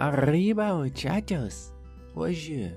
Arriba, 0.00 0.72
muchachos! 0.76 1.74
Hoje 2.14 2.72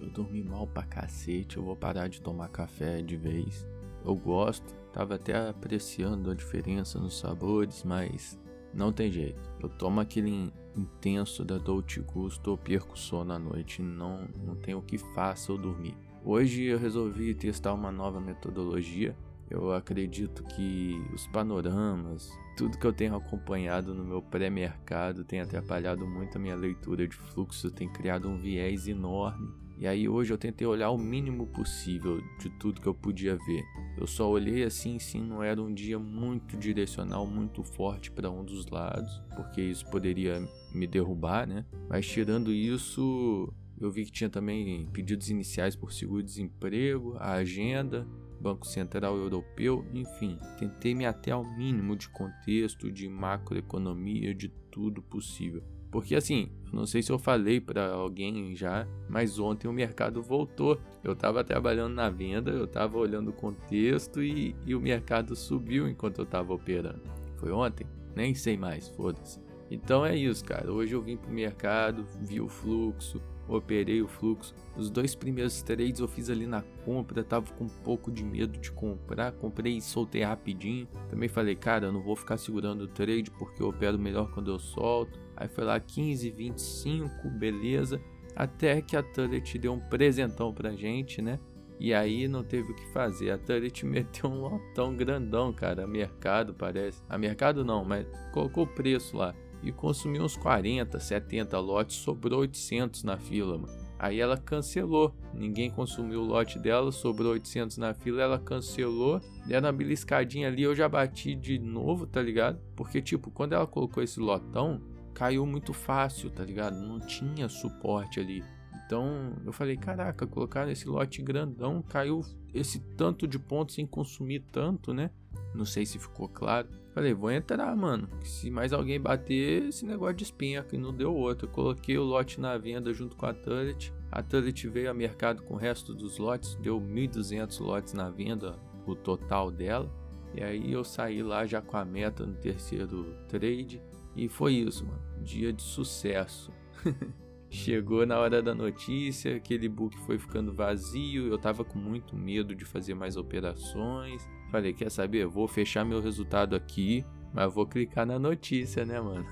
eu 0.00 0.10
dormi 0.10 0.42
mal 0.42 0.66
pra 0.66 0.82
cacete, 0.82 1.56
eu 1.56 1.62
vou 1.62 1.76
parar 1.76 2.08
de 2.08 2.20
tomar 2.20 2.48
café 2.48 3.00
de 3.00 3.16
vez. 3.16 3.64
Eu 4.04 4.16
gosto, 4.16 4.74
tava 4.92 5.14
até 5.14 5.50
apreciando 5.50 6.32
a 6.32 6.34
diferença 6.34 6.98
nos 6.98 7.16
sabores, 7.16 7.84
mas 7.84 8.36
não 8.74 8.92
tem 8.92 9.08
jeito. 9.08 9.40
Eu 9.62 9.68
tomo 9.68 10.00
aquele 10.00 10.52
intenso 10.76 11.44
da 11.44 11.58
Dolce 11.58 12.00
Gusto, 12.00 12.50
eu 12.50 12.58
perco 12.58 12.98
sono 12.98 13.32
à 13.32 13.38
noite, 13.38 13.80
não, 13.80 14.26
não 14.44 14.56
tem 14.56 14.74
o 14.74 14.82
que 14.82 14.98
faça 14.98 15.52
eu 15.52 15.56
dormir. 15.56 15.96
Hoje 16.24 16.64
eu 16.64 16.76
resolvi 16.76 17.36
testar 17.36 17.72
uma 17.72 17.92
nova 17.92 18.20
metodologia 18.20 19.14
eu 19.50 19.72
acredito 19.72 20.42
que 20.44 20.94
os 21.12 21.26
panoramas, 21.26 22.30
tudo 22.56 22.78
que 22.78 22.86
eu 22.86 22.92
tenho 22.92 23.14
acompanhado 23.14 23.94
no 23.94 24.04
meu 24.04 24.22
pré-mercado 24.22 25.24
tem 25.24 25.40
atrapalhado 25.40 26.06
muito 26.06 26.36
a 26.36 26.40
minha 26.40 26.56
leitura 26.56 27.06
de 27.06 27.16
fluxo, 27.16 27.70
tem 27.70 27.88
criado 27.88 28.28
um 28.28 28.38
viés 28.38 28.86
enorme. 28.88 29.64
E 29.76 29.88
aí 29.88 30.08
hoje 30.08 30.32
eu 30.32 30.38
tentei 30.38 30.66
olhar 30.66 30.90
o 30.90 30.98
mínimo 30.98 31.48
possível 31.48 32.22
de 32.38 32.48
tudo 32.48 32.80
que 32.80 32.86
eu 32.86 32.94
podia 32.94 33.36
ver. 33.36 33.64
Eu 33.98 34.06
só 34.06 34.30
olhei 34.30 34.62
assim, 34.62 34.98
sim, 34.98 35.20
não 35.20 35.42
era 35.42 35.60
um 35.60 35.74
dia 35.74 35.98
muito 35.98 36.56
direcional, 36.56 37.26
muito 37.26 37.62
forte 37.62 38.10
para 38.10 38.30
um 38.30 38.44
dos 38.44 38.66
lados, 38.68 39.20
porque 39.34 39.60
isso 39.60 39.84
poderia 39.90 40.40
me 40.72 40.86
derrubar, 40.86 41.46
né? 41.46 41.64
Mas 41.88 42.06
tirando 42.06 42.52
isso, 42.52 43.52
eu 43.80 43.90
vi 43.90 44.04
que 44.04 44.12
tinha 44.12 44.30
também 44.30 44.86
pedidos 44.92 45.28
iniciais 45.28 45.74
por 45.74 45.92
seguro-desemprego, 45.92 47.16
a 47.18 47.32
agenda, 47.32 48.06
Banco 48.44 48.66
Central 48.66 49.16
Europeu, 49.16 49.86
enfim, 49.94 50.38
tentei 50.58 50.94
me 50.94 51.06
ater 51.06 51.32
ao 51.32 51.42
mínimo 51.42 51.96
de 51.96 52.10
contexto, 52.10 52.92
de 52.92 53.08
macroeconomia, 53.08 54.34
de 54.34 54.50
tudo 54.70 55.00
possível. 55.00 55.62
Porque 55.90 56.14
assim, 56.14 56.50
não 56.70 56.84
sei 56.84 57.02
se 57.02 57.10
eu 57.10 57.18
falei 57.18 57.58
para 57.58 57.90
alguém 57.92 58.54
já, 58.54 58.86
mas 59.08 59.38
ontem 59.38 59.66
o 59.66 59.72
mercado 59.72 60.22
voltou. 60.22 60.78
Eu 61.02 61.14
estava 61.14 61.42
trabalhando 61.42 61.94
na 61.94 62.10
venda, 62.10 62.50
eu 62.50 62.64
estava 62.64 62.98
olhando 62.98 63.30
o 63.30 63.32
contexto 63.32 64.22
e, 64.22 64.54
e 64.66 64.74
o 64.74 64.80
mercado 64.80 65.34
subiu 65.34 65.88
enquanto 65.88 66.18
eu 66.18 66.24
estava 66.24 66.52
operando. 66.52 67.00
Foi 67.36 67.50
ontem? 67.50 67.86
Nem 68.14 68.34
sei 68.34 68.58
mais, 68.58 68.88
foda-se. 68.90 69.40
Então 69.70 70.04
é 70.04 70.14
isso, 70.14 70.44
cara. 70.44 70.70
Hoje 70.70 70.94
eu 70.94 71.00
vim 71.00 71.16
pro 71.16 71.32
mercado, 71.32 72.06
vi 72.20 72.40
o 72.40 72.48
fluxo, 72.48 73.22
operei 73.48 74.02
o 74.02 74.08
fluxo. 74.08 74.54
Os 74.76 74.90
dois 74.90 75.14
primeiros 75.14 75.62
trades 75.62 76.00
eu 76.00 76.08
fiz 76.08 76.30
ali 76.30 76.46
na 76.46 76.62
compra, 76.84 77.22
tava 77.22 77.52
com 77.54 77.64
um 77.64 77.68
pouco 77.84 78.10
de 78.10 78.24
medo 78.24 78.58
de 78.58 78.70
comprar, 78.72 79.32
comprei 79.32 79.76
e 79.76 79.80
soltei 79.80 80.22
rapidinho. 80.22 80.88
Também 81.08 81.28
falei, 81.28 81.54
cara, 81.54 81.86
eu 81.86 81.92
não 81.92 82.02
vou 82.02 82.16
ficar 82.16 82.36
segurando 82.36 82.82
o 82.82 82.88
trade 82.88 83.30
porque 83.30 83.62
eu 83.62 83.68
opero 83.68 83.98
melhor 83.98 84.30
quando 84.32 84.50
eu 84.50 84.58
solto. 84.58 85.18
Aí 85.36 85.48
foi 85.48 85.64
lá 85.64 85.78
15, 85.78 86.30
25, 86.30 87.30
beleza. 87.30 88.00
Até 88.36 88.80
que 88.80 88.96
a 88.96 89.02
Tullet 89.02 89.58
deu 89.58 89.72
um 89.72 89.80
presentão 89.80 90.52
pra 90.52 90.72
gente, 90.72 91.22
né? 91.22 91.38
E 91.78 91.92
aí 91.92 92.28
não 92.28 92.42
teve 92.42 92.72
o 92.72 92.74
que 92.74 92.86
fazer. 92.92 93.30
A 93.30 93.38
Tullet 93.38 93.84
meteu 93.86 94.30
um 94.30 94.40
lotão 94.40 94.94
grandão, 94.96 95.52
cara. 95.52 95.84
A 95.84 95.86
mercado 95.86 96.54
parece. 96.54 97.02
A 97.08 97.16
mercado 97.18 97.64
não, 97.64 97.84
mas 97.84 98.06
colocou 98.32 98.64
o 98.64 98.68
preço 98.68 99.16
lá 99.16 99.34
e 99.64 99.72
consumiu 99.72 100.22
uns 100.22 100.36
40, 100.36 100.98
70 101.00 101.58
lotes, 101.58 101.96
sobrou 101.96 102.40
800 102.40 103.02
na 103.02 103.16
fila, 103.16 103.58
mano. 103.58 103.84
Aí 103.98 104.20
ela 104.20 104.36
cancelou, 104.36 105.14
ninguém 105.32 105.70
consumiu 105.70 106.20
o 106.20 106.24
lote 106.24 106.58
dela, 106.58 106.92
sobrou 106.92 107.32
800 107.32 107.78
na 107.78 107.94
fila, 107.94 108.22
ela 108.22 108.38
cancelou, 108.38 109.20
deram 109.46 109.66
uma 109.66 109.72
beliscadinha 109.72 110.48
ali, 110.48 110.62
eu 110.62 110.74
já 110.74 110.88
bati 110.88 111.34
de 111.34 111.58
novo, 111.58 112.06
tá 112.06 112.20
ligado? 112.20 112.60
Porque, 112.76 113.00
tipo, 113.00 113.30
quando 113.30 113.54
ela 113.54 113.66
colocou 113.66 114.02
esse 114.02 114.20
lotão, 114.20 114.82
caiu 115.14 115.46
muito 115.46 115.72
fácil, 115.72 116.28
tá 116.28 116.44
ligado? 116.44 116.76
Não 116.76 116.98
tinha 116.98 117.48
suporte 117.48 118.20
ali. 118.20 118.44
Então 118.84 119.32
eu 119.46 119.52
falei, 119.52 119.76
caraca, 119.76 120.26
colocaram 120.26 120.70
esse 120.70 120.86
lote 120.86 121.22
grandão, 121.22 121.80
caiu 121.80 122.20
esse 122.52 122.80
tanto 122.96 123.26
de 123.26 123.38
pontos 123.38 123.74
sem 123.74 123.86
consumir 123.86 124.40
tanto, 124.52 124.92
né? 124.92 125.10
Não 125.54 125.64
sei 125.64 125.86
se 125.86 125.98
ficou 125.98 126.28
claro. 126.28 126.68
Falei, 126.92 127.14
vou 127.14 127.30
entrar, 127.30 127.74
mano. 127.76 128.08
Se 128.22 128.50
mais 128.50 128.72
alguém 128.72 129.00
bater, 129.00 129.68
esse 129.68 129.86
negócio 129.86 130.16
de 130.16 130.24
espinha 130.24 130.62
que 130.62 130.76
não 130.76 130.92
deu 130.92 131.14
outro. 131.14 131.46
Eu 131.46 131.52
coloquei 131.52 131.96
o 131.96 132.02
lote 132.02 132.40
na 132.40 132.58
venda 132.58 132.92
junto 132.92 133.16
com 133.16 133.26
a 133.26 133.32
Tullet. 133.32 133.92
A 134.10 134.22
Tullet 134.22 134.68
veio 134.68 134.90
a 134.90 134.94
mercado 134.94 135.42
com 135.42 135.54
o 135.54 135.58
resto 135.58 135.94
dos 135.94 136.18
lotes, 136.18 136.54
deu 136.56 136.80
1.200 136.80 137.60
lotes 137.60 137.94
na 137.94 138.10
venda, 138.10 138.56
o 138.86 138.94
total 138.94 139.50
dela. 139.50 139.90
E 140.34 140.42
aí 140.42 140.72
eu 140.72 140.82
saí 140.82 141.22
lá 141.22 141.46
já 141.46 141.60
com 141.60 141.76
a 141.76 141.84
meta 141.84 142.26
no 142.26 142.34
terceiro 142.34 143.14
trade. 143.28 143.80
E 144.16 144.28
foi 144.28 144.54
isso, 144.54 144.84
mano. 144.84 145.02
Dia 145.22 145.52
de 145.52 145.62
sucesso. 145.62 146.52
Chegou 147.50 148.04
na 148.04 148.18
hora 148.18 148.42
da 148.42 148.52
notícia, 148.52 149.36
aquele 149.36 149.68
book 149.68 149.96
foi 150.00 150.18
ficando 150.18 150.52
vazio, 150.52 151.28
eu 151.28 151.38
tava 151.38 151.64
com 151.64 151.78
muito 151.78 152.16
medo 152.16 152.52
de 152.52 152.64
fazer 152.64 152.94
mais 152.94 153.16
operações. 153.16 154.28
Falei, 154.54 154.72
quer 154.72 154.88
saber? 154.88 155.26
Vou 155.26 155.48
fechar 155.48 155.84
meu 155.84 156.00
resultado 156.00 156.54
aqui, 156.54 157.04
mas 157.32 157.52
vou 157.52 157.66
clicar 157.66 158.06
na 158.06 158.20
notícia, 158.20 158.84
né, 158.84 159.00
mano? 159.00 159.26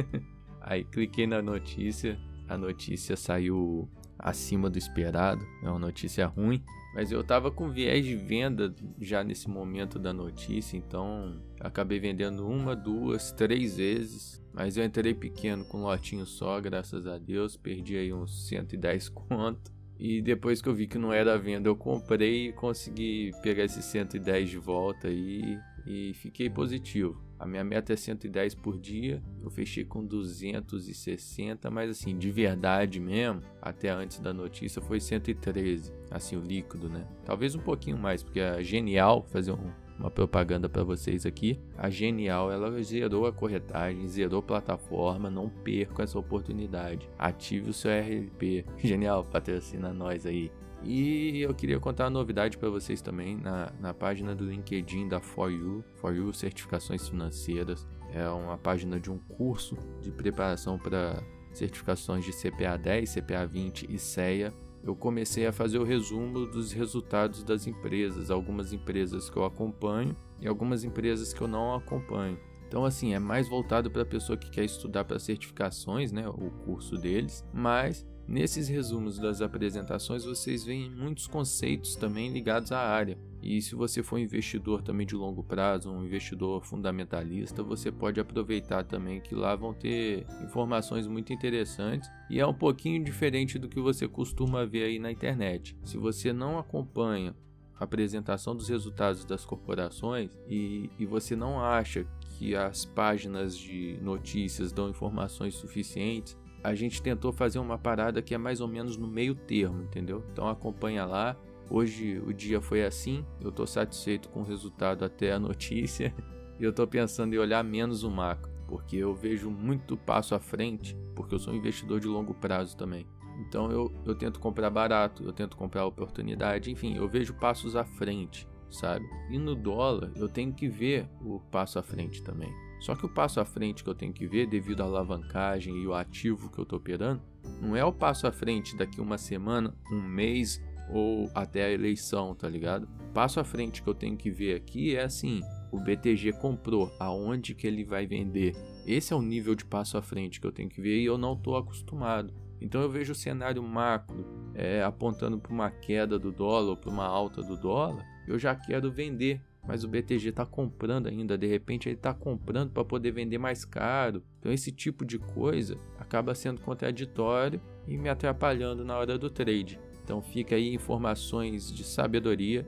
Aí 0.58 0.84
cliquei 0.84 1.26
na 1.26 1.42
notícia, 1.42 2.18
a 2.48 2.56
notícia 2.56 3.14
saiu 3.14 3.86
acima 4.18 4.70
do 4.70 4.78
esperado, 4.78 5.46
é 5.62 5.68
uma 5.68 5.78
notícia 5.78 6.26
ruim, 6.26 6.64
mas 6.94 7.12
eu 7.12 7.22
tava 7.22 7.50
com 7.50 7.68
viés 7.68 8.06
de 8.06 8.16
venda 8.16 8.74
já 8.98 9.22
nesse 9.22 9.50
momento 9.50 9.98
da 9.98 10.14
notícia, 10.14 10.78
então 10.78 11.42
acabei 11.60 12.00
vendendo 12.00 12.48
uma, 12.48 12.74
duas, 12.74 13.32
três 13.32 13.76
vezes, 13.76 14.42
mas 14.50 14.78
eu 14.78 14.84
entrei 14.84 15.12
pequeno 15.12 15.66
com 15.66 15.80
um 15.80 15.82
lotinho 15.82 16.24
só, 16.24 16.58
graças 16.58 17.06
a 17.06 17.18
Deus, 17.18 17.54
perdi 17.54 17.98
aí 17.98 18.14
uns 18.14 18.48
110 18.48 19.10
conto. 19.10 19.74
E 19.98 20.20
depois 20.20 20.60
que 20.60 20.68
eu 20.68 20.74
vi 20.74 20.86
que 20.86 20.98
não 20.98 21.12
era 21.12 21.38
venda, 21.38 21.68
eu 21.68 21.76
comprei 21.76 22.48
e 22.48 22.52
consegui 22.52 23.32
pegar 23.42 23.64
esses 23.64 23.84
110 23.84 24.50
de 24.50 24.58
volta 24.58 25.08
aí 25.08 25.58
e 25.86 26.12
fiquei 26.14 26.50
positivo. 26.50 27.22
A 27.38 27.46
minha 27.46 27.64
meta 27.64 27.92
é 27.92 27.96
110 27.96 28.54
por 28.54 28.78
dia, 28.78 29.22
eu 29.42 29.50
fechei 29.50 29.84
com 29.84 30.04
260, 30.04 31.70
mas 31.70 31.90
assim, 31.90 32.16
de 32.16 32.30
verdade 32.30 32.98
mesmo, 32.98 33.42
até 33.60 33.90
antes 33.90 34.18
da 34.18 34.32
notícia 34.32 34.80
foi 34.80 35.00
113, 35.00 35.92
assim, 36.10 36.36
o 36.36 36.40
líquido, 36.40 36.88
né? 36.88 37.06
Talvez 37.24 37.54
um 37.54 37.60
pouquinho 37.60 37.98
mais, 37.98 38.22
porque 38.22 38.40
é 38.40 38.62
genial 38.62 39.22
fazer 39.24 39.52
um, 39.52 39.70
uma 39.98 40.10
propaganda 40.10 40.68
para 40.68 40.82
vocês 40.82 41.24
aqui. 41.24 41.60
A 41.76 41.88
Genial, 41.88 42.50
ela 42.50 42.82
zerou 42.82 43.26
a 43.26 43.32
corretagem, 43.32 44.08
zerou 44.08 44.42
plataforma, 44.42 45.30
não 45.30 45.48
perca 45.48 46.02
essa 46.02 46.18
oportunidade. 46.18 47.08
Ative 47.18 47.70
o 47.70 47.72
seu 47.72 47.90
RLP. 47.90 48.64
Genial, 48.82 49.24
patrocina 49.24 49.92
nós 49.92 50.26
aí. 50.26 50.50
E 50.82 51.40
eu 51.40 51.54
queria 51.54 51.80
contar 51.80 52.04
uma 52.04 52.10
novidade 52.10 52.58
para 52.58 52.68
vocês 52.68 53.00
também 53.00 53.36
na, 53.36 53.72
na 53.80 53.94
página 53.94 54.34
do 54.34 54.44
LinkedIn 54.44 55.08
da 55.08 55.18
For 55.18 55.50
You, 55.50 55.82
For 55.94 56.14
You 56.14 56.32
Certificações 56.34 57.08
Financeiras. 57.08 57.86
É 58.12 58.28
uma 58.28 58.58
página 58.58 59.00
de 59.00 59.10
um 59.10 59.18
curso 59.18 59.76
de 60.02 60.10
preparação 60.10 60.78
para 60.78 61.22
certificações 61.52 62.24
de 62.24 62.32
CPA 62.32 62.76
10, 62.76 63.14
CPA 63.14 63.46
20 63.46 63.86
e 63.88 63.98
CEA 63.98 64.52
eu 64.84 64.94
comecei 64.94 65.46
a 65.46 65.52
fazer 65.52 65.78
o 65.78 65.84
resumo 65.84 66.46
dos 66.46 66.72
resultados 66.72 67.42
das 67.42 67.66
empresas, 67.66 68.30
algumas 68.30 68.72
empresas 68.72 69.30
que 69.30 69.36
eu 69.36 69.44
acompanho 69.44 70.14
e 70.40 70.46
algumas 70.46 70.84
empresas 70.84 71.32
que 71.32 71.40
eu 71.40 71.48
não 71.48 71.74
acompanho. 71.74 72.38
Então, 72.68 72.84
assim, 72.84 73.14
é 73.14 73.18
mais 73.18 73.48
voltado 73.48 73.90
para 73.90 74.02
a 74.02 74.06
pessoa 74.06 74.36
que 74.36 74.50
quer 74.50 74.64
estudar 74.64 75.04
para 75.04 75.18
certificações, 75.18 76.12
né, 76.12 76.28
o 76.28 76.50
curso 76.64 76.98
deles, 76.98 77.44
mas 77.52 78.06
Nesses 78.26 78.68
resumos 78.68 79.18
das 79.18 79.42
apresentações, 79.42 80.24
vocês 80.24 80.64
veem 80.64 80.90
muitos 80.90 81.26
conceitos 81.26 81.94
também 81.94 82.32
ligados 82.32 82.72
à 82.72 82.78
área. 82.78 83.18
E 83.42 83.60
se 83.60 83.74
você 83.74 84.02
for 84.02 84.18
investidor 84.18 84.80
também 84.80 85.06
de 85.06 85.14
longo 85.14 85.44
prazo, 85.44 85.90
um 85.90 86.02
investidor 86.02 86.64
fundamentalista, 86.64 87.62
você 87.62 87.92
pode 87.92 88.18
aproveitar 88.18 88.82
também 88.84 89.20
que 89.20 89.34
lá 89.34 89.54
vão 89.54 89.74
ter 89.74 90.26
informações 90.42 91.06
muito 91.06 91.34
interessantes 91.34 92.10
e 92.30 92.40
é 92.40 92.46
um 92.46 92.54
pouquinho 92.54 93.04
diferente 93.04 93.58
do 93.58 93.68
que 93.68 93.78
você 93.78 94.08
costuma 94.08 94.64
ver 94.64 94.84
aí 94.84 94.98
na 94.98 95.12
internet. 95.12 95.76
Se 95.84 95.98
você 95.98 96.32
não 96.32 96.58
acompanha 96.58 97.36
a 97.78 97.84
apresentação 97.84 98.56
dos 98.56 98.70
resultados 98.70 99.26
das 99.26 99.44
corporações 99.44 100.30
e, 100.48 100.88
e 100.98 101.04
você 101.04 101.36
não 101.36 101.62
acha 101.62 102.06
que 102.38 102.56
as 102.56 102.86
páginas 102.86 103.56
de 103.56 103.98
notícias 104.00 104.72
dão 104.72 104.88
informações 104.88 105.54
suficientes, 105.54 106.36
a 106.64 106.74
gente 106.74 107.02
tentou 107.02 107.30
fazer 107.30 107.58
uma 107.58 107.76
parada 107.76 108.22
que 108.22 108.34
é 108.34 108.38
mais 108.38 108.62
ou 108.62 108.66
menos 108.66 108.96
no 108.96 109.06
meio 109.06 109.34
termo, 109.34 109.82
entendeu? 109.82 110.24
Então 110.32 110.48
acompanha 110.48 111.04
lá. 111.04 111.36
Hoje 111.68 112.18
o 112.26 112.32
dia 112.32 112.58
foi 112.58 112.82
assim, 112.82 113.24
eu 113.38 113.50
estou 113.50 113.66
satisfeito 113.66 114.30
com 114.30 114.40
o 114.40 114.44
resultado 114.44 115.04
até 115.04 115.32
a 115.32 115.38
notícia 115.38 116.14
e 116.58 116.64
eu 116.64 116.70
estou 116.70 116.86
pensando 116.86 117.34
em 117.34 117.38
olhar 117.38 117.62
menos 117.62 118.02
o 118.02 118.10
macro, 118.10 118.50
porque 118.66 118.96
eu 118.96 119.14
vejo 119.14 119.50
muito 119.50 119.94
passo 119.94 120.34
à 120.34 120.40
frente, 120.40 120.96
porque 121.14 121.34
eu 121.34 121.38
sou 121.38 121.52
um 121.52 121.56
investidor 121.56 122.00
de 122.00 122.06
longo 122.06 122.32
prazo 122.32 122.76
também. 122.78 123.06
Então 123.40 123.70
eu, 123.70 123.92
eu 124.06 124.14
tento 124.14 124.40
comprar 124.40 124.70
barato, 124.70 125.22
eu 125.22 125.32
tento 125.34 125.58
comprar 125.58 125.84
oportunidade, 125.84 126.70
enfim, 126.70 126.96
eu 126.96 127.06
vejo 127.06 127.34
passos 127.34 127.76
à 127.76 127.84
frente. 127.84 128.48
sabe? 128.70 129.06
E 129.30 129.38
no 129.38 129.54
dólar 129.54 130.12
eu 130.16 130.28
tenho 130.30 130.52
que 130.52 130.66
ver 130.66 131.06
o 131.20 131.40
passo 131.50 131.78
à 131.78 131.82
frente 131.82 132.22
também. 132.22 132.52
Só 132.80 132.94
que 132.94 133.06
o 133.06 133.08
passo 133.08 133.40
à 133.40 133.44
frente 133.44 133.82
que 133.82 133.88
eu 133.88 133.94
tenho 133.94 134.12
que 134.12 134.26
ver, 134.26 134.46
devido 134.46 134.82
à 134.82 134.84
alavancagem 134.84 135.76
e 135.76 135.86
o 135.86 135.94
ativo 135.94 136.50
que 136.50 136.58
eu 136.58 136.64
estou 136.64 136.78
operando, 136.78 137.22
não 137.60 137.74
é 137.74 137.84
o 137.84 137.92
passo 137.92 138.26
à 138.26 138.32
frente 138.32 138.76
daqui 138.76 139.00
uma 139.00 139.18
semana, 139.18 139.74
um 139.90 140.02
mês 140.02 140.62
ou 140.90 141.30
até 141.34 141.64
a 141.64 141.70
eleição, 141.70 142.34
tá 142.34 142.48
ligado? 142.48 142.88
O 143.00 143.12
passo 143.12 143.40
à 143.40 143.44
frente 143.44 143.82
que 143.82 143.88
eu 143.88 143.94
tenho 143.94 144.16
que 144.16 144.30
ver 144.30 144.56
aqui 144.56 144.96
é 144.96 145.04
assim: 145.04 145.40
o 145.72 145.80
BTG 145.80 146.32
comprou, 146.34 146.94
aonde 146.98 147.54
que 147.54 147.66
ele 147.66 147.84
vai 147.84 148.06
vender? 148.06 148.54
Esse 148.86 149.12
é 149.12 149.16
o 149.16 149.22
nível 149.22 149.54
de 149.54 149.64
passo 149.64 149.96
à 149.96 150.02
frente 150.02 150.40
que 150.40 150.46
eu 150.46 150.52
tenho 150.52 150.68
que 150.68 150.80
ver 150.80 151.00
e 151.00 151.06
eu 151.06 151.16
não 151.16 151.32
estou 151.34 151.56
acostumado. 151.56 152.32
Então 152.60 152.80
eu 152.80 152.90
vejo 152.90 153.12
o 153.12 153.16
cenário 153.16 153.62
macro 153.62 154.24
é, 154.54 154.82
apontando 154.82 155.38
para 155.38 155.52
uma 155.52 155.70
queda 155.70 156.18
do 156.18 156.30
dólar 156.30 156.70
ou 156.70 156.76
para 156.76 156.90
uma 156.90 157.04
alta 157.04 157.42
do 157.42 157.56
dólar, 157.56 158.04
eu 158.26 158.38
já 158.38 158.54
quero 158.54 158.90
vender 158.90 159.40
mas 159.66 159.84
o 159.84 159.88
BTG 159.88 160.28
está 160.28 160.44
comprando 160.44 161.06
ainda, 161.06 161.38
de 161.38 161.46
repente 161.46 161.88
ele 161.88 161.96
está 161.96 162.12
comprando 162.12 162.70
para 162.70 162.84
poder 162.84 163.12
vender 163.12 163.38
mais 163.38 163.64
caro. 163.64 164.22
Então 164.38 164.52
esse 164.52 164.70
tipo 164.70 165.04
de 165.04 165.18
coisa 165.18 165.78
acaba 165.98 166.34
sendo 166.34 166.60
contraditório 166.60 167.60
e 167.86 167.96
me 167.96 168.08
atrapalhando 168.08 168.84
na 168.84 168.96
hora 168.96 169.18
do 169.18 169.30
trade. 169.30 169.78
Então 170.02 170.20
fica 170.20 170.54
aí 170.54 170.74
informações 170.74 171.72
de 171.72 171.82
sabedoria. 171.82 172.66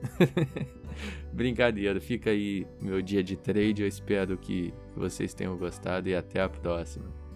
Brincadeira, 1.31 2.01
fica 2.01 2.31
aí 2.31 2.65
meu 2.81 2.99
dia 3.01 3.23
de 3.23 3.37
trade. 3.37 3.83
Eu 3.83 3.87
espero 3.87 4.37
que 4.37 4.73
vocês 4.95 5.35
tenham 5.35 5.55
gostado 5.55 6.09
e 6.09 6.15
até 6.15 6.41
a 6.41 6.49
próxima. 6.49 7.26